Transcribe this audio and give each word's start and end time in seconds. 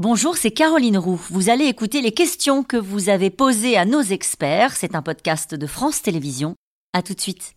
Bonjour, 0.00 0.36
c'est 0.36 0.52
Caroline 0.52 0.96
Roux. 0.96 1.20
Vous 1.28 1.50
allez 1.50 1.64
écouter 1.64 2.02
les 2.02 2.12
questions 2.12 2.62
que 2.62 2.76
vous 2.76 3.08
avez 3.08 3.30
posées 3.30 3.76
à 3.76 3.84
nos 3.84 4.00
experts. 4.00 4.76
C'est 4.76 4.94
un 4.94 5.02
podcast 5.02 5.56
de 5.56 5.66
France 5.66 6.02
Télévisions. 6.02 6.54
À 6.92 7.02
tout 7.02 7.14
de 7.14 7.20
suite. 7.20 7.56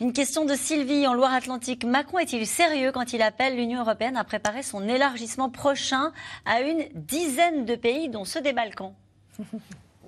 Une 0.00 0.12
question 0.12 0.44
de 0.44 0.54
Sylvie 0.54 1.04
en 1.08 1.14
Loire-Atlantique. 1.14 1.84
Macron 1.84 2.20
est-il 2.20 2.46
sérieux 2.46 2.92
quand 2.92 3.12
il 3.12 3.22
appelle 3.22 3.56
l'Union 3.56 3.80
européenne 3.80 4.16
à 4.16 4.22
préparer 4.22 4.62
son 4.62 4.88
élargissement 4.88 5.50
prochain 5.50 6.12
à 6.46 6.60
une 6.60 6.86
dizaine 6.94 7.64
de 7.64 7.74
pays, 7.74 8.08
dont 8.08 8.24
ceux 8.24 8.40
des 8.40 8.52
Balkans? 8.52 8.94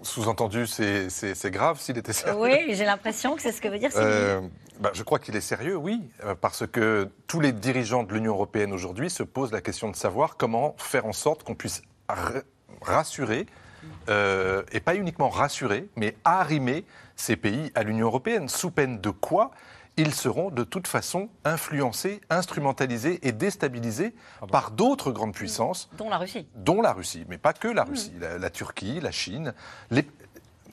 Sous-entendu, 0.03 0.69
c'est 0.69 1.51
grave 1.51 1.81
s'il 1.81 1.99
était 1.99 2.13
sérieux. 2.13 2.39
Oui, 2.39 2.75
j'ai 2.77 2.85
l'impression 2.85 3.35
que 3.35 3.43
c'est 3.43 3.51
ce 3.51 3.61
que 3.61 3.67
veut 3.67 3.81
dire 3.81 3.91
Sylvie. 3.91 4.07
Euh, 4.07 4.41
bah, 4.81 4.91
je 4.95 5.03
crois 5.03 5.19
qu'il 5.19 5.37
est 5.37 5.43
sérieux, 5.43 5.77
oui, 5.77 6.03
euh, 6.25 6.35
parce 6.35 6.67
que 6.67 7.11
tous 7.27 7.39
les 7.39 7.53
dirigeants 7.53 8.03
de 8.03 8.15
l'Union 8.15 8.33
européenne 8.33 8.73
aujourd'hui 8.73 9.11
se 9.11 9.23
posent 9.23 9.53
la 9.53 9.61
question 9.61 9.91
de 9.91 9.97
savoir 9.97 10.39
comment 10.39 10.75
faire 10.79 11.05
en 11.05 11.13
sorte 11.13 11.45
qu'on 11.45 11.55
puisse 11.55 11.83
rassurer, 12.81 13.47
euh, 14.09 14.63
et 14.73 14.81
pas 14.81 14.95
uniquement 14.95 15.29
rassurer, 15.29 15.89
mais 15.97 16.17
arrimer 16.25 16.87
ces 17.15 17.37
pays 17.37 17.71
à 17.75 17.83
l'Union 17.83 18.07
européenne, 18.07 18.49
sous 18.49 18.71
peine 18.71 19.01
de 19.01 19.11
quoi 19.11 19.51
ils 19.97 20.15
seront 20.15 20.51
de 20.51 20.65
toute 20.65 20.87
façon 20.87 21.29
influencés, 21.45 22.21
instrumentalisés 22.31 23.19
et 23.27 23.33
déstabilisés 23.33 24.15
ah 24.41 24.47
par 24.47 24.71
d'autres 24.71 25.13
grandes 25.13 25.35
puissances. 25.35 25.91
Dont 25.99 26.09
la 26.09 26.17
Russie. 26.17 26.47
Dont 26.55 26.81
la 26.81 26.93
Russie, 26.93 27.27
mais 27.29 27.37
pas 27.37 27.53
que 27.53 27.69
la 27.69 27.85
Russie. 27.85 28.13
La, 28.19 28.51
Turquie, 28.51 29.01
la 29.01 29.11
Chine, 29.11 29.53
les, 29.91 30.07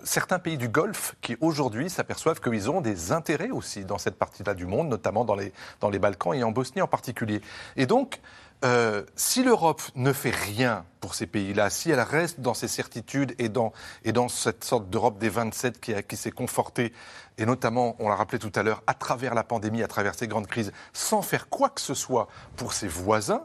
certains 0.07 0.39
pays 0.39 0.57
du 0.57 0.69
Golfe 0.69 1.15
qui 1.21 1.37
aujourd'hui 1.41 1.89
s'aperçoivent 1.89 2.39
qu'ils 2.39 2.71
ont 2.71 2.81
des 2.81 3.11
intérêts 3.11 3.51
aussi 3.51 3.85
dans 3.85 3.97
cette 3.97 4.17
partie-là 4.17 4.53
du 4.53 4.65
monde, 4.65 4.87
notamment 4.89 5.25
dans 5.25 5.35
les, 5.35 5.53
dans 5.81 5.89
les 5.89 5.99
Balkans 5.99 6.33
et 6.33 6.43
en 6.43 6.51
Bosnie 6.51 6.81
en 6.81 6.87
particulier. 6.87 7.41
Et 7.75 7.85
donc, 7.85 8.21
euh, 8.65 9.03
si 9.15 9.43
l'Europe 9.43 9.81
ne 9.95 10.13
fait 10.13 10.33
rien 10.33 10.85
pour 11.01 11.13
ces 11.13 11.27
pays-là, 11.27 11.69
si 11.69 11.91
elle 11.91 11.99
reste 11.99 12.39
dans 12.39 12.55
ses 12.55 12.67
certitudes 12.67 13.35
et 13.37 13.49
dans, 13.49 13.71
et 14.03 14.13
dans 14.13 14.29
cette 14.29 14.63
sorte 14.63 14.89
d'Europe 14.89 15.19
des 15.19 15.29
27 15.29 15.79
qui, 15.79 15.93
qui 16.07 16.17
s'est 16.17 16.31
confortée, 16.31 16.93
et 17.37 17.45
notamment, 17.45 17.95
on 17.99 18.09
l'a 18.09 18.15
rappelé 18.15 18.39
tout 18.39 18.51
à 18.55 18.63
l'heure, 18.63 18.81
à 18.87 18.93
travers 18.93 19.35
la 19.35 19.43
pandémie, 19.43 19.83
à 19.83 19.87
travers 19.87 20.15
ces 20.15 20.27
grandes 20.27 20.47
crises, 20.47 20.71
sans 20.93 21.21
faire 21.21 21.49
quoi 21.49 21.69
que 21.69 21.81
ce 21.81 21.93
soit 21.93 22.27
pour 22.55 22.73
ses 22.73 22.87
voisins, 22.87 23.43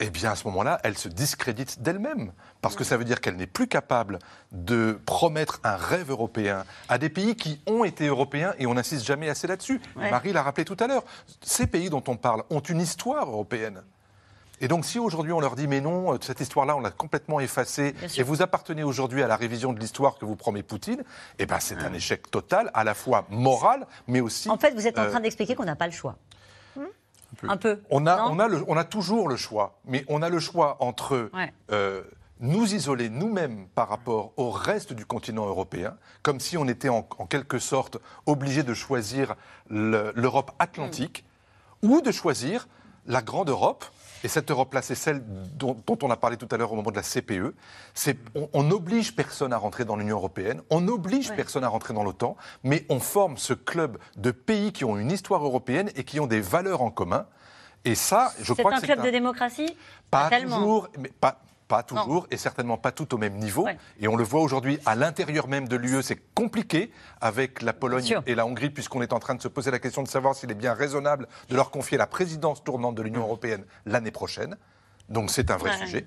eh 0.00 0.10
bien, 0.10 0.32
à 0.32 0.36
ce 0.36 0.46
moment-là, 0.48 0.80
elle 0.84 0.98
se 0.98 1.08
discrédite 1.08 1.82
d'elle-même. 1.82 2.32
Parce 2.60 2.76
que 2.76 2.84
ça 2.84 2.96
veut 2.96 3.04
dire 3.04 3.20
qu'elle 3.20 3.36
n'est 3.36 3.46
plus 3.46 3.66
capable 3.66 4.18
de 4.52 4.98
promettre 5.06 5.60
un 5.64 5.76
rêve 5.76 6.10
européen 6.10 6.64
à 6.88 6.98
des 6.98 7.08
pays 7.08 7.36
qui 7.36 7.60
ont 7.66 7.84
été 7.84 8.06
européens, 8.06 8.54
et 8.58 8.66
on 8.66 8.74
n'insiste 8.74 9.04
jamais 9.04 9.28
assez 9.28 9.46
là-dessus. 9.46 9.80
Marie 9.96 10.32
l'a 10.32 10.42
rappelé 10.42 10.64
tout 10.64 10.76
à 10.80 10.86
l'heure. 10.86 11.04
Ces 11.42 11.66
pays 11.66 11.90
dont 11.90 12.04
on 12.08 12.16
parle 12.16 12.42
ont 12.50 12.60
une 12.60 12.80
histoire 12.80 13.28
européenne. 13.28 13.82
Et 14.60 14.68
donc, 14.68 14.84
si 14.84 14.98
aujourd'hui 14.98 15.32
on 15.32 15.40
leur 15.40 15.54
dit, 15.54 15.66
mais 15.66 15.80
non, 15.80 16.14
euh, 16.14 16.18
cette 16.22 16.40
histoire-là, 16.40 16.76
on 16.76 16.80
l'a 16.80 16.90
complètement 16.90 17.40
effacée, 17.40 17.94
et 18.16 18.22
vous 18.22 18.40
appartenez 18.40 18.82
aujourd'hui 18.82 19.22
à 19.22 19.26
la 19.26 19.36
révision 19.36 19.72
de 19.72 19.78
l'histoire 19.78 20.16
que 20.16 20.24
vous 20.24 20.36
promet 20.36 20.62
Poutine, 20.62 21.04
eh 21.38 21.46
ben, 21.46 21.60
c'est 21.60 21.78
un 21.82 21.92
échec 21.92 22.30
total, 22.30 22.70
à 22.72 22.82
la 22.82 22.94
fois 22.94 23.26
moral, 23.28 23.86
mais 24.06 24.20
aussi. 24.20 24.48
En 24.48 24.56
fait, 24.56 24.72
vous 24.72 24.86
êtes 24.86 24.98
en 24.98 25.08
train 25.08 25.18
euh, 25.18 25.22
d'expliquer 25.22 25.54
qu'on 25.54 25.64
n'a 25.64 25.76
pas 25.76 25.86
le 25.86 25.92
choix. 25.92 26.16
Un 27.42 27.56
peu. 27.56 27.80
On 27.90 28.06
a, 28.06 28.28
on, 28.28 28.38
a 28.38 28.48
le, 28.48 28.64
on 28.68 28.76
a 28.76 28.84
toujours 28.84 29.28
le 29.28 29.36
choix, 29.36 29.78
mais 29.84 30.04
on 30.08 30.22
a 30.22 30.28
le 30.28 30.38
choix 30.38 30.76
entre 30.80 31.30
euh, 31.70 32.02
nous 32.40 32.74
isoler 32.74 33.08
nous-mêmes 33.08 33.66
par 33.74 33.88
rapport 33.88 34.32
au 34.36 34.50
reste 34.50 34.92
du 34.92 35.06
continent 35.06 35.46
européen, 35.46 35.96
comme 36.22 36.40
si 36.40 36.56
on 36.56 36.68
était 36.68 36.88
en, 36.88 37.02
quelque 37.02 37.58
sorte 37.58 37.98
obligé 38.26 38.62
de 38.62 38.74
choisir 38.74 39.34
l'Europe 39.70 40.52
atlantique, 40.58 41.24
mm. 41.82 41.90
ou 41.90 42.00
de 42.00 42.12
choisir 42.12 42.68
la 43.06 43.22
grande 43.22 43.50
Europe, 43.50 43.84
et 44.24 44.28
cette 44.28 44.50
Europe-là, 44.50 44.82
c'est 44.82 44.94
celle 44.94 45.22
dont, 45.54 45.76
on 46.02 46.10
a 46.10 46.16
parlé 46.16 46.36
tout 46.36 46.48
à 46.50 46.56
l'heure 46.56 46.72
au 46.72 46.76
moment 46.76 46.90
de 46.90 46.96
la 46.96 47.02
CPE. 47.02 47.54
On 48.52 48.62
n'oblige 48.62 49.14
personne 49.14 49.52
à 49.52 49.58
rentrer 49.58 49.84
dans 49.84 49.96
l'Union 49.96 50.16
européenne, 50.16 50.62
on 50.70 50.80
n'oblige 50.80 51.32
personne 51.34 51.64
à 51.64 51.68
rentrer 51.68 51.94
dans 51.94 52.02
l'OTAN, 52.02 52.36
mais 52.64 52.84
on 52.88 52.98
forme 52.98 53.36
ce 53.36 53.52
club 53.52 53.98
de 54.16 54.30
pays 54.30 54.72
qui 54.72 54.84
ont 54.84 54.96
une 54.96 55.12
histoire 55.12 55.44
européenne 55.44 55.90
et 55.96 56.04
qui 56.04 56.18
ont 56.18 56.26
des 56.26 56.40
valeurs 56.40 56.82
en 56.82 56.90
commun. 56.90 57.26
Et 57.84 57.94
ça, 57.94 58.32
je 58.40 58.52
crois 58.52 58.72
que 58.72 58.80
c'est 58.80 58.90
un 58.90 58.94
club 58.94 59.06
de 59.06 59.10
démocratie? 59.10 59.76
Pas, 60.10 60.28
toujours, 60.40 60.88
mais 60.98 61.10
pas, 61.20 61.40
pas 61.68 61.82
toujours, 61.82 62.26
et 62.30 62.36
certainement 62.36 62.78
pas 62.78 62.92
tout 62.92 63.14
au 63.14 63.18
même 63.18 63.34
niveau. 63.34 63.66
Et 64.00 64.08
on 64.08 64.16
le 64.16 64.24
voit 64.24 64.40
aujourd'hui 64.40 64.78
à 64.86 64.94
l'intérieur 64.94 65.48
même 65.48 65.68
de 65.68 65.76
l'UE, 65.76 66.02
c'est 66.02 66.20
compliqué 66.34 66.90
avec 67.20 67.62
la 67.62 67.72
Pologne 67.72 68.18
et 68.26 68.34
la 68.34 68.46
Hongrie, 68.46 68.70
puisqu'on 68.70 69.02
est 69.02 69.12
en 69.12 69.18
train 69.18 69.34
de 69.34 69.42
se 69.42 69.48
poser 69.48 69.70
la 69.70 69.78
question 69.78 70.02
de 70.02 70.08
savoir 70.08 70.34
s'il 70.34 70.50
est 70.50 70.54
bien 70.54 70.74
raisonnable 70.74 71.28
de 71.48 71.56
leur 71.56 71.70
confier 71.70 71.98
la 71.98 72.06
présidence 72.06 72.62
tournante 72.62 72.94
de 72.94 73.02
l'Union 73.02 73.22
européenne 73.22 73.64
l'année 73.84 74.10
prochaine. 74.10 74.56
Donc 75.08 75.30
c'est 75.30 75.50
un 75.52 75.56
vrai 75.56 75.76
sujet. 75.76 76.04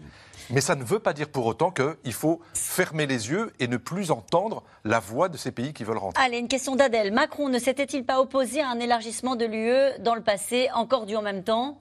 Mais 0.50 0.62
ça 0.62 0.75
ne 0.75 0.84
veut 0.84 1.00
pas 1.00 1.14
dire 1.14 1.30
pour 1.30 1.46
autant 1.46 1.72
qu'il 1.72 2.12
faut 2.14 2.42
fermer 2.53 3.06
les 3.06 3.30
yeux 3.30 3.53
et 3.59 3.68
ne 3.68 3.78
plus 3.78 4.12
entendre 4.12 4.64
la 4.84 5.00
voix 5.00 5.30
de 5.30 5.38
ces 5.38 5.52
pays 5.52 5.74
qui 5.74 5.84
veulent 5.84 5.98
rentrer. 5.98 6.22
Allez, 6.22 6.40
une 6.40 6.48
question 6.48 6.75
d'Adèle. 6.75 7.14
Macron 7.14 7.50
ne 7.50 7.59
s'était-il 7.59 8.03
pas 8.03 8.19
opposé 8.19 8.62
à 8.62 8.69
un 8.69 8.80
élargissement 8.80 9.36
de 9.36 9.46
l'UE 9.46 10.02
dans 10.02 10.16
le 10.16 10.22
passé, 10.22 10.69
encore 10.74 11.06
dû 11.06 11.16
en 11.16 11.22
même 11.22 11.44
temps? 11.44 11.80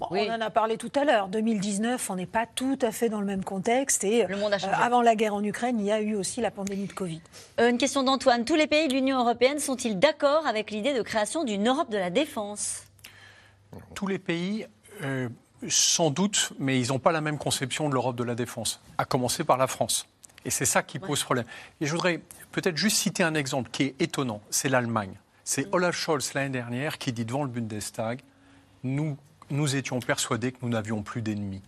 On 0.00 0.30
en 0.30 0.40
a 0.40 0.50
parlé 0.50 0.76
tout 0.76 0.92
à 0.94 1.04
l'heure. 1.04 1.28
2019, 1.28 2.10
on 2.10 2.16
n'est 2.16 2.26
pas 2.26 2.46
tout 2.46 2.78
à 2.82 2.90
fait 2.90 3.08
dans 3.08 3.20
le 3.20 3.26
même 3.26 3.44
contexte. 3.44 4.04
Et 4.04 4.26
le 4.26 4.36
monde 4.36 4.52
a 4.52 4.58
changé. 4.58 4.72
Euh, 4.72 4.84
avant 4.84 5.02
la 5.02 5.14
guerre 5.14 5.34
en 5.34 5.42
Ukraine, 5.42 5.78
il 5.78 5.86
y 5.86 5.92
a 5.92 6.00
eu 6.00 6.14
aussi 6.14 6.40
la 6.40 6.50
pandémie 6.50 6.86
de 6.86 6.92
Covid. 6.92 7.20
Euh, 7.60 7.70
une 7.70 7.78
question 7.78 8.02
d'Antoine. 8.02 8.44
Tous 8.44 8.56
les 8.56 8.66
pays 8.66 8.88
de 8.88 8.94
l'Union 8.94 9.20
européenne 9.20 9.58
sont-ils 9.58 9.98
d'accord 9.98 10.46
avec 10.46 10.70
l'idée 10.70 10.94
de 10.94 11.02
création 11.02 11.44
d'une 11.44 11.68
Europe 11.68 11.90
de 11.90 11.98
la 11.98 12.10
défense? 12.10 12.84
Tous 13.94 14.06
les 14.06 14.18
pays. 14.18 14.66
Euh, 15.02 15.28
sans 15.68 16.10
doute, 16.10 16.52
mais 16.58 16.80
ils 16.80 16.88
n'ont 16.88 16.98
pas 16.98 17.12
la 17.12 17.20
même 17.20 17.38
conception 17.38 17.88
de 17.88 17.94
l'Europe 17.94 18.16
de 18.16 18.24
la 18.24 18.34
défense, 18.34 18.80
à 18.98 19.04
commencer 19.04 19.44
par 19.44 19.58
la 19.58 19.66
France. 19.66 20.06
Et 20.44 20.50
c'est 20.50 20.64
ça 20.64 20.82
qui 20.82 20.98
pose 20.98 21.22
problème. 21.22 21.44
Et 21.80 21.86
je 21.86 21.92
voudrais 21.92 22.20
peut-être 22.50 22.76
juste 22.76 22.96
citer 22.96 23.22
un 23.22 23.34
exemple 23.34 23.70
qui 23.70 23.82
est 23.82 23.94
étonnant, 24.00 24.40
c'est 24.50 24.68
l'Allemagne. 24.68 25.18
C'est 25.44 25.66
mm. 25.66 25.74
Olaf 25.74 25.96
Scholz 25.96 26.32
l'année 26.34 26.50
dernière 26.50 26.98
qui 26.98 27.12
dit 27.12 27.24
devant 27.24 27.44
le 27.44 27.50
Bundestag, 27.50 28.20
nous 28.84 29.18
nous 29.50 29.76
étions 29.76 30.00
persuadés 30.00 30.52
que 30.52 30.58
nous 30.62 30.68
n'avions 30.68 31.02
plus 31.02 31.22
d'ennemis. 31.22 31.62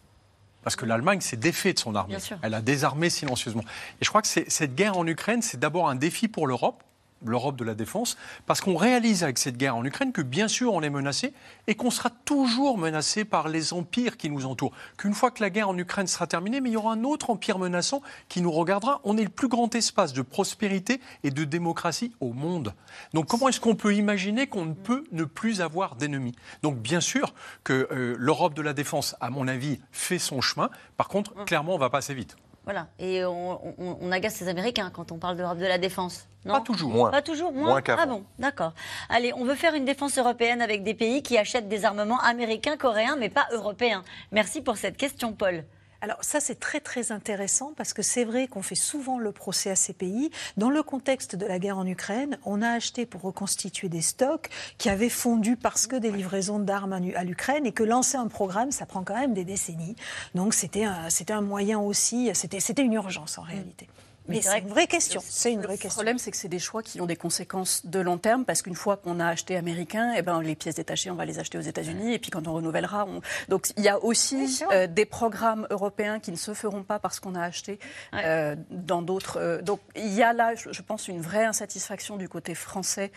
Parce 0.63 0.77
que 0.77 0.87
l'Allemagne 0.87 1.21
s'est 1.21 1.37
défait 1.37 1.73
de 1.73 1.79
son 1.79 1.95
armée. 1.95 2.17
Elle 2.43 2.55
a 2.55 2.61
désarmé 2.61 3.11
silencieusement. 3.11 3.65
Et 4.01 4.05
je 4.05 4.09
crois 4.09 4.23
que 4.23 4.29
cette 4.29 4.75
guerre 4.75 4.97
en 4.97 5.07
Ukraine, 5.07 5.43
c'est 5.43 5.59
d'abord 5.59 5.89
un 5.89 5.97
défi 5.97 6.29
pour 6.29 6.47
l'Europe, 6.47 6.83
l'Europe 7.25 7.57
de 7.57 7.65
la 7.65 7.75
défense, 7.75 8.17
parce 8.47 8.61
qu'on 8.61 8.77
réalise 8.77 9.25
avec 9.25 9.39
cette 9.39 9.57
guerre 9.57 9.77
en 9.77 9.85
Ukraine 9.85 10.13
que 10.13 10.23
bien 10.23 10.49
sûr 10.49 10.75
on 10.75 10.83
est 10.83 10.91
menacé 10.91 11.33
et 11.67 11.75
qu'on 11.75 11.91
sera 11.91 12.11
toujours 12.11 12.79
menacé 12.79 13.25
par 13.25 13.49
les 13.49 13.73
empires 13.73 14.17
qui 14.17 14.31
nous 14.31 14.47
entourent. 14.47 14.73
Qu'une 14.99 15.15
fois 15.15 15.31
que 15.31 15.43
la 15.43 15.51
guerre 15.51 15.69
en 15.69 15.79
Ukraine 15.79 16.07
sera 16.07 16.27
terminée, 16.27 16.61
mais 16.61 16.71
il 16.71 16.73
y 16.73 16.77
aura 16.77 16.93
un 16.93 17.05
autre 17.05 17.31
empire 17.31 17.59
menaçant 17.59 18.03
qui 18.29 18.41
nous 18.41 18.53
regardera. 18.53 19.01
On 19.05 19.17
est 19.17 19.25
le 19.25 19.29
plus 19.29 19.49
grand 19.49 19.75
espace 19.75 20.13
de 20.13 20.23
prospérité 20.23 21.01
et 21.25 21.31
de 21.31 21.45
démocratie 21.45 22.13
au 22.21 22.33
monde. 22.33 22.75
Donc 23.15 23.27
comment 23.27 23.49
est-ce 23.49 23.61
qu'on 23.61 23.75
peut 23.75 23.95
imaginer 23.95 24.47
qu'on 24.47 24.67
ne 24.67 24.75
peut 24.75 25.05
ne 25.13 25.25
plus 25.25 25.61
avoir 25.61 25.97
d'ennemis? 25.97 26.35
Donc 26.63 26.79
bien 26.79 27.01
sûr 27.01 27.35
que 27.65 27.89
euh, 27.93 28.15
l'Europe 28.19 28.55
de 28.55 28.63
la 28.63 28.73
défense, 28.73 29.17
à 29.21 29.31
mon 29.31 29.49
avis, 29.49 29.81
fait 29.93 30.19
son 30.19 30.41
chemin. 30.41 30.71
Par 30.97 31.09
contre, 31.09 31.45
clairement, 31.45 31.75
on 31.75 31.79
va 31.79 31.91
passer 31.91 32.15
vite. 32.15 32.37
Voilà. 32.65 32.87
Et 32.99 33.25
on, 33.25 34.13
agace 34.13 34.41
les 34.41 34.49
Américains 34.49 34.91
quand 34.93 35.11
on 35.11 35.19
parle 35.19 35.37
d'Europe 35.37 35.59
de 35.59 35.67
la 35.67 35.79
défense. 35.79 36.29
Non? 36.45 36.55
Pas 36.55 36.61
toujours. 36.61 37.11
Pas 37.11 37.23
toujours. 37.23 37.53
Moins, 37.53 37.83
Ah 37.89 38.07
bon, 38.07 38.25
d'accord. 38.39 38.73
Allez, 39.09 39.33
on 39.35 39.45
veut 39.45 39.55
faire 39.55 39.75
une 39.75 39.85
défense 39.85 40.19
européenne 40.19 40.61
avec 40.61 40.83
des 40.83 40.95
pays 40.95 41.23
qui 41.23 41.39
achètent 41.39 41.69
des 41.69 41.85
armements 41.85 42.21
américains, 42.21 42.77
coréens, 42.77 43.17
mais 43.19 43.29
pas 43.29 43.47
européens. 43.53 44.05
Merci 44.31 44.61
pour 44.61 44.77
cette 44.77 44.97
question, 44.97 45.33
Paul. 45.33 45.65
Alors 46.03 46.19
ça, 46.21 46.41
c'est 46.41 46.59
très 46.59 46.81
très 46.81 47.13
intéressant 47.13 47.75
parce 47.77 47.93
que 47.93 48.03
c'est 48.03 48.25
vrai 48.25 48.49
qu'on 48.49 48.61
fait 48.61 48.75
souvent 48.75 49.21
le 49.21 49.31
procès 49.31 49.71
à 49.71 49.77
ces 49.77 49.93
pays. 49.93 50.33
Dans 50.57 50.69
le 50.69 50.83
contexte 50.83 51.37
de 51.37 51.47
la 51.47 51.61
guerre 51.61 51.79
en 51.79 51.87
Ukraine, 51.87 52.39
on 52.45 52.61
a 52.61 52.71
acheté 52.71 53.07
pour 53.07 53.23
reconstituer 53.23 53.89
des 53.89 54.03
stocks 54.03 54.51
qui 54.79 54.89
avaient 54.89 55.09
fondu 55.09 55.55
parce 55.57 55.87
que 55.87 55.95
des 55.95 56.11
livraisons 56.11 56.59
d'armes 56.59 56.93
à 56.93 57.23
l'Ukraine 57.23 57.67
et 57.67 57.73
que 57.73 57.85
lancer 57.85 58.17
un 58.17 58.27
programme, 58.27 58.73
ça 58.73 58.85
prend 58.85 59.05
quand 59.05 59.15
même 59.15 59.33
des 59.33 59.45
décennies. 59.45 59.95
Donc 60.35 60.55
c'était 60.55 60.83
un, 60.83 61.07
un 61.29 61.41
moyen 61.41 61.79
aussi, 61.79 62.31
c'était 62.35 62.83
une 62.83 62.95
urgence 62.95 63.39
en 63.39 63.43
réalité. 63.43 63.89
Mais 64.29 64.41
c'est 64.41 64.61
une 64.61 64.69
vraie 64.69 64.87
question. 64.87 65.21
C'est 65.25 65.53
une 65.53 65.63
vraie 65.63 65.79
question. 65.79 65.89
Le 65.89 65.95
problème, 65.95 66.19
c'est 66.19 66.31
que 66.31 66.37
c'est 66.37 66.49
des 66.49 66.59
choix 66.59 66.83
qui 66.83 67.01
ont 67.01 67.07
des 67.07 67.17
conséquences 67.17 67.87
de 67.87 67.99
long 68.01 68.19
terme, 68.19 68.45
parce 68.45 68.63
qu'une 68.63 68.75
fois 68.75 68.97
qu'on 68.97 69.21
a 69.21 69.27
acheté 69.27 69.57
américain, 69.57 70.13
eh 70.17 70.23
ben, 70.23 70.41
les 70.41 70.55
pièces 70.55 70.77
détachées, 70.77 71.11
on 71.11 71.15
va 71.15 71.25
les 71.25 71.39
acheter 71.39 71.59
aux 71.59 71.63
États-Unis, 71.63 72.15
et 72.15 72.19
puis 72.19 72.31
quand 72.31 72.47
on 72.47 72.55
renouvellera, 72.55 73.07
on... 73.07 73.21
donc 73.49 73.69
il 73.77 73.83
y 73.83 73.89
a 73.89 74.03
aussi 74.03 74.63
euh, 74.71 74.87
des 74.87 75.07
programmes 75.07 75.67
européens 75.71 76.21
qui 76.21 76.31
ne 76.31 76.37
se 76.37 76.55
feront 76.55 76.83
pas 76.83 76.99
parce 76.99 77.21
qu'on 77.21 77.35
a 77.35 77.43
acheté 77.43 77.79
euh, 78.15 78.55
dans 78.71 79.03
d'autres. 79.03 79.39
Euh, 79.41 79.63
donc 79.63 79.81
il 79.97 80.13
y 80.13 80.23
a 80.23 80.33
là, 80.33 80.55
je 80.55 80.83
pense, 80.83 81.09
une 81.09 81.21
vraie 81.21 81.45
insatisfaction 81.45 82.17
du 82.17 82.29
côté 82.29 82.55
français 82.55 83.13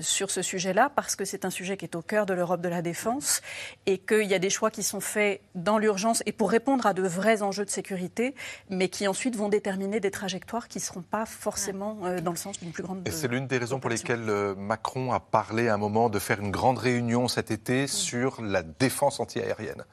sur 0.00 0.32
ce 0.32 0.42
sujet-là, 0.42 0.90
parce 0.94 1.14
que 1.14 1.24
c'est 1.24 1.44
un 1.44 1.50
sujet 1.50 1.76
qui 1.76 1.84
est 1.84 1.94
au 1.94 2.02
cœur 2.02 2.26
de 2.26 2.34
l'Europe 2.34 2.60
de 2.60 2.68
la 2.68 2.82
défense, 2.82 3.42
et 3.86 3.98
qu'il 3.98 4.24
y 4.24 4.34
a 4.34 4.40
des 4.40 4.50
choix 4.50 4.72
qui 4.72 4.82
sont 4.82 5.00
faits 5.00 5.40
dans 5.54 5.78
l'urgence 5.78 6.20
et 6.26 6.32
pour 6.32 6.50
répondre 6.50 6.84
à 6.84 6.94
de 6.94 7.02
vrais 7.02 7.42
enjeux 7.42 7.64
de 7.64 7.70
sécurité, 7.70 8.34
mais 8.70 8.88
qui 8.88 9.06
ensuite 9.06 9.36
vont 9.36 9.48
déterminer 9.48 10.00
des 10.00 10.10
trajectoires 10.12 10.68
qui 10.68 10.78
ne 10.78 10.82
seront 10.82 11.02
pas 11.02 11.26
forcément 11.26 11.98
dans 12.22 12.30
le 12.30 12.36
sens 12.36 12.60
d'une 12.60 12.70
plus 12.70 12.84
grande. 12.84 13.06
Et 13.06 13.10
c'est 13.10 13.26
l'une 13.26 13.48
des 13.48 13.58
raisons 13.58 13.80
pour 13.80 13.90
lesquelles 13.90 14.54
Macron 14.56 15.12
a 15.12 15.18
parlé 15.18 15.68
à 15.68 15.74
un 15.74 15.78
moment 15.78 16.08
de 16.08 16.18
faire 16.20 16.40
une 16.40 16.52
grande 16.52 16.78
réunion 16.78 17.26
cet 17.26 17.50
été 17.50 17.86
sur 17.88 18.40
la 18.40 18.62
défense 18.62 19.18
antiaérienne, 19.18 19.84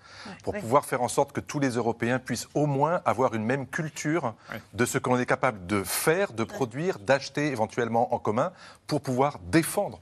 pour 0.43 0.53
pouvoir 0.53 0.85
faire 0.85 1.01
en 1.01 1.07
sorte 1.07 1.31
que 1.31 1.39
tous 1.39 1.59
les 1.59 1.71
Européens 1.71 2.19
puissent 2.19 2.47
au 2.53 2.67
moins 2.67 3.01
avoir 3.05 3.33
une 3.33 3.45
même 3.45 3.65
culture 3.65 4.35
de 4.73 4.85
ce 4.85 4.97
qu'on 4.97 5.17
est 5.17 5.25
capable 5.25 5.65
de 5.65 5.83
faire, 5.83 6.33
de 6.33 6.43
produire, 6.43 6.99
d'acheter 6.99 7.47
éventuellement 7.47 8.13
en 8.13 8.19
commun 8.19 8.51
pour 8.85 9.01
pouvoir 9.01 9.39
défendre 9.51 9.99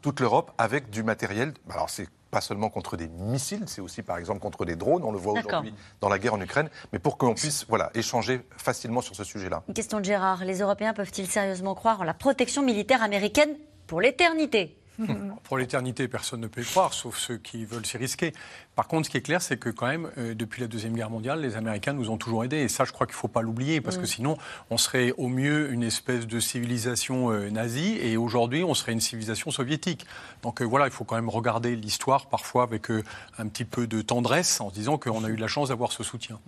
toute 0.00 0.20
l'Europe 0.20 0.52
avec 0.58 0.90
du 0.90 1.02
matériel. 1.02 1.54
Alors 1.70 1.90
c'est 1.90 2.08
pas 2.30 2.40
seulement 2.40 2.70
contre 2.70 2.96
des 2.96 3.08
missiles, 3.08 3.64
c'est 3.66 3.82
aussi 3.82 4.02
par 4.02 4.16
exemple 4.16 4.40
contre 4.40 4.64
des 4.64 4.74
drones, 4.74 5.04
on 5.04 5.12
le 5.12 5.18
voit 5.18 5.34
aujourd'hui 5.34 5.74
dans 6.00 6.08
la 6.08 6.18
guerre 6.18 6.34
en 6.34 6.40
Ukraine, 6.40 6.70
mais 6.92 6.98
pour 6.98 7.18
qu'on 7.18 7.34
puisse 7.34 7.66
voilà, 7.68 7.90
échanger 7.94 8.40
facilement 8.56 9.02
sur 9.02 9.14
ce 9.14 9.22
sujet-là. 9.22 9.62
Une 9.68 9.74
question 9.74 10.00
de 10.00 10.04
Gérard, 10.04 10.44
les 10.44 10.60
Européens 10.60 10.94
peuvent-ils 10.94 11.26
sérieusement 11.26 11.74
croire 11.74 12.00
en 12.00 12.04
la 12.04 12.14
protection 12.14 12.62
militaire 12.62 13.02
américaine 13.02 13.54
pour 13.86 14.00
l'éternité? 14.00 14.81
Pour 15.44 15.58
l'éternité, 15.58 16.08
personne 16.08 16.40
ne 16.40 16.46
peut 16.46 16.62
y 16.62 16.64
croire, 16.64 16.92
sauf 16.92 17.18
ceux 17.18 17.36
qui 17.36 17.64
veulent 17.64 17.86
s'y 17.86 17.96
risquer. 17.96 18.32
Par 18.74 18.88
contre, 18.88 19.06
ce 19.06 19.10
qui 19.10 19.16
est 19.16 19.22
clair, 19.22 19.42
c'est 19.42 19.56
que 19.56 19.68
quand 19.68 19.86
même, 19.86 20.10
euh, 20.18 20.34
depuis 20.34 20.60
la 20.60 20.66
Deuxième 20.66 20.94
Guerre 20.94 21.10
mondiale, 21.10 21.40
les 21.40 21.56
Américains 21.56 21.92
nous 21.92 22.10
ont 22.10 22.16
toujours 22.16 22.44
aidés. 22.44 22.58
Et 22.58 22.68
ça, 22.68 22.84
je 22.84 22.92
crois 22.92 23.06
qu'il 23.06 23.14
ne 23.14 23.18
faut 23.18 23.28
pas 23.28 23.42
l'oublier, 23.42 23.80
parce 23.80 23.96
que 23.96 24.02
mm. 24.02 24.06
sinon, 24.06 24.38
on 24.70 24.78
serait 24.78 25.12
au 25.16 25.28
mieux 25.28 25.72
une 25.72 25.82
espèce 25.82 26.26
de 26.26 26.40
civilisation 26.40 27.30
euh, 27.30 27.50
nazie, 27.50 27.98
et 28.00 28.16
aujourd'hui, 28.16 28.64
on 28.64 28.74
serait 28.74 28.92
une 28.92 29.00
civilisation 29.00 29.50
soviétique. 29.50 30.06
Donc 30.42 30.60
euh, 30.60 30.64
voilà, 30.64 30.86
il 30.86 30.92
faut 30.92 31.04
quand 31.04 31.16
même 31.16 31.28
regarder 31.28 31.76
l'histoire 31.76 32.26
parfois 32.26 32.62
avec 32.62 32.90
un 32.90 33.46
petit 33.48 33.64
peu 33.64 33.86
de 33.86 34.02
tendresse, 34.02 34.60
en 34.60 34.70
se 34.70 34.74
disant 34.74 34.98
qu'on 34.98 35.24
a 35.24 35.28
eu 35.28 35.36
de 35.36 35.40
la 35.40 35.48
chance 35.48 35.68
d'avoir 35.68 35.92
ce 35.92 36.02
soutien. 36.02 36.38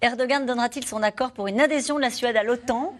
Erdogan 0.00 0.46
donnera-t-il 0.46 0.86
son 0.86 1.02
accord 1.02 1.32
pour 1.32 1.46
une 1.46 1.60
adhésion 1.60 1.96
de 1.96 2.00
la 2.00 2.10
Suède 2.10 2.36
à 2.36 2.42
l'OTAN? 2.42 2.94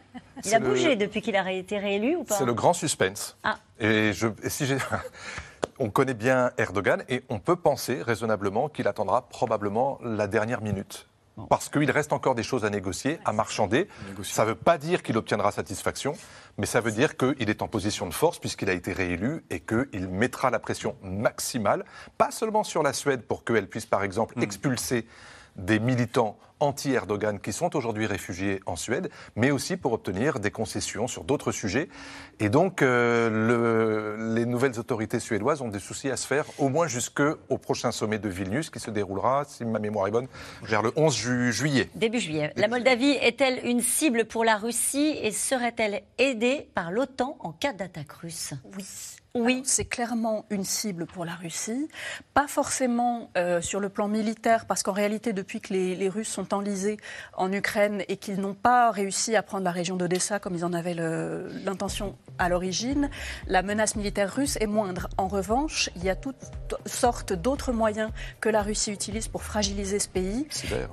Il 0.45 0.55
a 0.55 0.61
bougé 0.61 0.97
depuis 0.97 1.23
qu'il 1.23 1.37
a 1.37 1.51
été 1.53 1.79
réélu 1.79 2.17
ou 2.17 2.25
pas 2.25 2.37
C'est 2.37 2.45
le 2.45 2.55
grand 2.55 2.73
suspense. 2.73 3.37
Ah. 3.43 3.59
Et, 3.79 4.13
je, 4.13 4.29
et 4.43 4.51
si 4.51 4.67
j'ai... 4.67 4.77
on 5.79 5.91
connaît 5.91 6.15
bien 6.15 6.51
Erdogan 6.59 7.05
et 7.09 7.23
on 7.29 7.39
peut 7.39 7.57
penser 7.57 8.03
raisonnablement 8.03 8.69
qu'il 8.69 8.89
attendra 8.89 9.29
probablement 9.29 9.99
la 10.03 10.27
dernière 10.27 10.61
minute. 10.61 11.09
Parce 11.51 11.69
qu'il 11.69 11.91
reste 11.91 12.15
encore 12.15 12.35
des 12.35 12.43
choses 12.43 12.65
à 12.65 12.71
négocier, 12.71 13.19
à 13.27 13.33
marchander. 13.33 13.89
Ça 14.23 14.45
ne 14.45 14.49
veut 14.49 14.55
pas 14.55 14.79
dire 14.79 15.03
qu'il 15.03 15.19
obtiendra 15.19 15.53
satisfaction, 15.53 16.15
mais 16.57 16.65
ça 16.65 16.81
veut 16.81 16.93
dire 16.93 17.19
qu'il 17.19 17.51
est 17.51 17.61
en 17.61 17.69
position 17.69 18.07
de 18.07 18.15
force 18.15 18.39
puisqu'il 18.39 18.71
a 18.71 18.73
été 18.73 18.95
réélu 18.95 19.45
et 19.51 19.61
qu'il 19.61 20.09
mettra 20.09 20.49
la 20.51 20.59
pression 20.59 20.97
maximale, 21.03 21.85
pas 22.17 22.31
seulement 22.31 22.65
sur 22.65 22.83
la 22.83 22.95
Suède 22.95 23.23
pour 23.23 23.45
qu'elle 23.45 23.69
puisse 23.69 23.85
par 23.85 24.03
exemple 24.03 24.39
hmm. 24.39 24.45
expulser 24.45 25.07
des 25.57 25.79
militants 25.79 26.39
anti-Erdogan 26.61 27.39
qui 27.39 27.53
sont 27.53 27.77
aujourd'hui 27.77 28.07
réfugiés 28.07 28.61
en 28.67 28.77
Suède, 28.77 29.11
mais 29.35 29.51
aussi 29.51 29.77
pour 29.77 29.93
obtenir 29.93 30.41
des 30.41 30.51
concessions 30.51 31.07
sur 31.07 31.25
d'autres 31.25 31.53
sujets. 31.53 31.89
Et 32.41 32.49
donc, 32.49 32.83
euh, 32.83 34.35
les 34.35 34.47
nouvelles 34.47 34.79
autorités 34.79 35.21
suédoises 35.21 35.61
ont 35.61 35.69
des 35.69 35.79
soucis 35.79 36.11
à 36.11 36.17
se 36.17 36.27
faire, 36.27 36.47
au 36.59 36.69
moins 36.69 36.87
jusqu'au 36.87 37.59
prochain 37.59 37.93
sommet 37.93 38.19
de 38.19 38.29
Vilnius, 38.29 38.71
qui 38.71 38.81
se 38.81 38.91
déroulera, 38.91 39.45
si 39.47 39.65
ma 39.65 39.79
mémoire 39.79 40.07
est 40.07 40.13
bonne, 40.13 40.29
vers 40.63 40.83
le 40.83 40.93
11 40.97 41.15
juillet. 41.51 41.91
Début 41.95 42.21
juillet. 42.21 42.53
La 42.57 42.69
Moldavie 42.69 43.19
est-elle 43.21 43.61
une 43.65 43.81
cible 43.81 44.25
pour 44.25 44.45
la 44.45 44.57
Russie 44.57 45.19
et 45.23 45.33
serait-elle 45.33 46.03
aidée 46.19 46.69
par 46.75 46.91
l'OTAN 46.91 47.37
en 47.41 47.53
cas 47.53 47.73
d'attaque 47.73 48.13
russe? 48.13 48.55
Oui. 48.77 48.85
Oui, 49.37 49.61
c'est 49.67 49.85
clairement 49.85 50.47
une 50.49 50.65
cible 50.65 51.05
pour 51.05 51.27
la 51.27 51.35
Russie. 51.35 51.89
Pas 52.33 52.47
forcément 52.49 53.29
euh, 53.37 53.61
sur 53.61 53.81
le 53.81 53.91
plan 53.91 54.09
militaire, 54.09 54.65
parce 54.65 54.83
qu'en 54.83 54.93
réalité, 54.93 55.35
depuis 55.35 55.61
que 55.61 55.75
les, 55.75 56.09
Russes 56.09 56.29
sont 56.29 56.55
enlisés 56.55 56.97
en 57.37 57.53
Ukraine 57.53 58.03
et 58.09 58.17
qu'ils 58.17 58.41
n'ont 58.41 58.55
pas 58.55 58.91
réussi 58.91 59.37
à 59.37 59.43
prendre 59.43 59.65
la 59.65 59.73
région 59.73 59.97
d'Odessa 59.97 60.39
comme 60.39 60.55
ils 60.55 60.65
en 60.65 60.73
avaient 60.73 60.95
l'intention 60.95 62.17
à 62.39 62.49
l'origine, 62.49 63.11
la 63.47 63.63
menace 63.63 63.95
militaire 63.97 64.33
russe 64.33 64.57
est 64.59 64.67
moindre. 64.67 65.09
En 65.19 65.29
revanche, 65.29 65.91
il 65.97 66.05
y 66.05 66.09
a 66.09 66.17
toutes 66.17 66.37
sortes 66.87 67.35
d'autres 67.35 67.73
moyens 67.73 68.13
que 68.41 68.49
la 68.49 68.63
Russie 68.63 68.93
utilise 68.93 69.29
pour 69.29 69.43
fragiliser 69.43 69.99
ce 69.99 70.09
pays. 70.09 70.47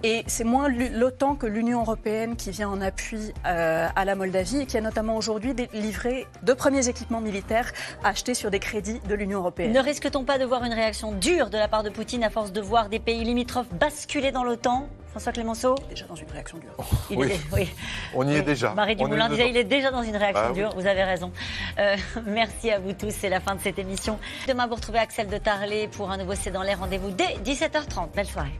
Et 0.03 0.23
c'est 0.27 0.43
moins 0.43 0.67
l'OTAN 0.67 1.35
que 1.35 1.45
l'Union 1.45 1.81
européenne 1.81 2.35
qui 2.35 2.51
vient 2.51 2.69
en 2.69 2.81
appui 2.81 3.31
euh, 3.45 3.87
à 3.95 4.03
la 4.03 4.15
Moldavie 4.15 4.61
et 4.61 4.65
qui 4.65 4.77
a 4.77 4.81
notamment 4.81 5.15
aujourd'hui 5.15 5.53
livré 5.73 6.27
de 6.41 6.53
premiers 6.53 6.89
équipements 6.89 7.21
militaires 7.21 7.71
achetés 8.03 8.32
sur 8.33 8.51
des 8.51 8.59
crédits 8.59 8.99
de 9.07 9.15
l'Union 9.15 9.39
européenne. 9.39 9.71
Ne 9.71 9.79
risque-t-on 9.79 10.23
pas 10.23 10.37
de 10.37 10.45
voir 10.45 10.63
une 10.63 10.73
réaction 10.73 11.11
dure 11.11 11.49
de 11.49 11.57
la 11.57 11.67
part 11.67 11.83
de 11.83 11.89
Poutine 11.89 12.23
à 12.23 12.29
force 12.29 12.51
de 12.51 12.61
voir 12.61 12.89
des 12.89 12.99
pays 12.99 13.23
limitrophes 13.23 13.73
basculer 13.73 14.31
dans 14.31 14.43
l'OTAN? 14.43 14.87
François 15.11 15.31
Clémenceau 15.31 15.75
Déjà 15.89 16.05
dans 16.07 16.15
une 16.15 16.29
réaction 16.31 16.57
dure. 16.57 16.75
oui. 17.15 17.71
On 18.15 18.27
y 18.27 18.35
est 18.35 18.41
déjà. 18.41 18.73
Marie 18.73 18.95
Dumoulin 18.95 19.29
disait 19.29 19.47
il 19.47 19.57
est 19.57 19.63
déjà 19.63 19.91
dans 19.91 20.01
une 20.01 20.15
réaction 20.15 20.47
bah 20.47 20.53
dure. 20.53 20.73
Vous 20.75 20.87
avez 20.87 21.03
raison. 21.03 21.31
Euh, 21.77 21.95
merci 22.25 22.71
à 22.71 22.79
vous 22.79 22.93
tous. 22.93 23.11
C'est 23.11 23.29
la 23.29 23.39
fin 23.39 23.53
de 23.53 23.61
cette 23.61 23.77
émission. 23.77 24.17
Demain, 24.47 24.65
vous 24.65 24.73
retrouvez 24.75 24.97
Axel 24.97 25.27
de 25.27 25.37
Tarlet 25.37 25.87
pour 25.87 26.09
un 26.09 26.17
nouveau 26.17 26.33
C'est 26.33 26.49
dans 26.49 26.63
l'air. 26.63 26.79
Rendez-vous 26.79 27.11
dès 27.11 27.35
17h30. 27.45 28.15
Belle 28.15 28.25
soirée. 28.25 28.59